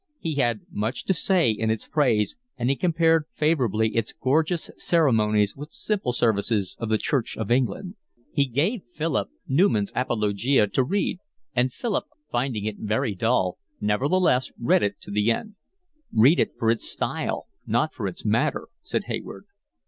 [0.17, 5.55] He had much to say in its praise, and he compared favourably its gorgeous ceremonies
[5.55, 7.97] with the simple services of the Church of England.
[8.33, 11.19] He gave Philip Newman's Apologia to read,
[11.53, 15.53] and Philip, finding it very dull, nevertheless read it to the end.
[16.11, 19.45] "Read it for its style, not for its matter," said Hayward.